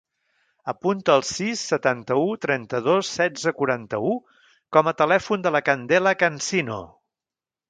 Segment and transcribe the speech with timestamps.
[0.71, 4.11] Apunta el sis, setanta-u, trenta-dos, setze, quaranta-u
[4.79, 6.81] com a telèfon de la Candela Cansino.